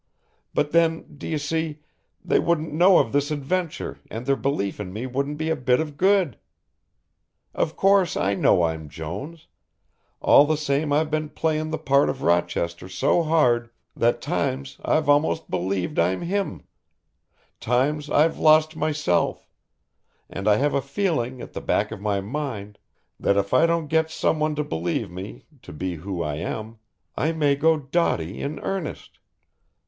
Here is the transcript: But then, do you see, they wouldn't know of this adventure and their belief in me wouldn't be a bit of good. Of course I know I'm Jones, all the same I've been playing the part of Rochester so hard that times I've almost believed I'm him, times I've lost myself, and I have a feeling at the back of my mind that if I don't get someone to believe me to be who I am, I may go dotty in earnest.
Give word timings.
But 0.55 0.71
then, 0.71 1.15
do 1.15 1.27
you 1.27 1.37
see, 1.37 1.81
they 2.25 2.39
wouldn't 2.39 2.73
know 2.73 2.97
of 2.97 3.11
this 3.11 3.29
adventure 3.29 3.99
and 4.09 4.25
their 4.25 4.35
belief 4.35 4.79
in 4.79 4.91
me 4.91 5.05
wouldn't 5.05 5.37
be 5.37 5.51
a 5.51 5.55
bit 5.55 5.79
of 5.79 5.95
good. 5.95 6.39
Of 7.53 7.75
course 7.75 8.17
I 8.17 8.33
know 8.33 8.63
I'm 8.63 8.89
Jones, 8.89 9.45
all 10.19 10.45
the 10.47 10.57
same 10.57 10.91
I've 10.91 11.11
been 11.11 11.29
playing 11.29 11.69
the 11.69 11.77
part 11.77 12.09
of 12.09 12.23
Rochester 12.23 12.89
so 12.89 13.21
hard 13.21 13.69
that 13.95 14.23
times 14.23 14.79
I've 14.83 15.07
almost 15.07 15.51
believed 15.51 15.99
I'm 15.99 16.21
him, 16.23 16.63
times 17.59 18.09
I've 18.09 18.39
lost 18.39 18.75
myself, 18.75 19.47
and 20.31 20.47
I 20.47 20.55
have 20.55 20.73
a 20.73 20.81
feeling 20.81 21.41
at 21.43 21.53
the 21.53 21.61
back 21.61 21.91
of 21.91 22.01
my 22.01 22.21
mind 22.21 22.79
that 23.19 23.37
if 23.37 23.53
I 23.53 23.67
don't 23.67 23.85
get 23.85 24.09
someone 24.09 24.55
to 24.55 24.63
believe 24.63 25.11
me 25.11 25.45
to 25.61 25.71
be 25.71 25.97
who 25.97 26.23
I 26.23 26.37
am, 26.37 26.79
I 27.15 27.33
may 27.33 27.55
go 27.55 27.77
dotty 27.77 28.41
in 28.41 28.59
earnest. 28.61 29.19